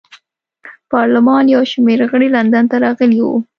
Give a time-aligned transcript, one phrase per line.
[0.91, 3.35] پارلمان یو شمېر غړي لندن ته راغلي وو.